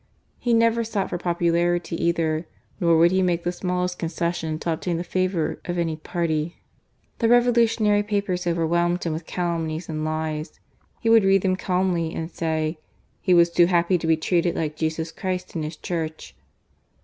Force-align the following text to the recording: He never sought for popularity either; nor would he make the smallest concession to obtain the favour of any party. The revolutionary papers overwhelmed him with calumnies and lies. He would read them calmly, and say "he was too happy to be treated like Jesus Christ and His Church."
He 0.39 0.55
never 0.55 0.83
sought 0.83 1.11
for 1.11 1.19
popularity 1.19 1.95
either; 2.03 2.47
nor 2.79 2.97
would 2.97 3.11
he 3.11 3.21
make 3.21 3.43
the 3.43 3.51
smallest 3.51 3.99
concession 3.99 4.57
to 4.57 4.73
obtain 4.73 4.97
the 4.97 5.03
favour 5.03 5.61
of 5.65 5.77
any 5.77 5.95
party. 5.95 6.55
The 7.19 7.29
revolutionary 7.29 8.01
papers 8.01 8.47
overwhelmed 8.47 9.03
him 9.03 9.13
with 9.13 9.27
calumnies 9.27 9.89
and 9.89 10.03
lies. 10.03 10.59
He 11.01 11.09
would 11.11 11.23
read 11.23 11.43
them 11.43 11.55
calmly, 11.55 12.15
and 12.15 12.31
say 12.31 12.79
"he 13.21 13.35
was 13.35 13.51
too 13.51 13.67
happy 13.67 13.99
to 13.99 14.07
be 14.07 14.17
treated 14.17 14.55
like 14.55 14.75
Jesus 14.75 15.11
Christ 15.11 15.53
and 15.53 15.63
His 15.63 15.77
Church." 15.77 16.35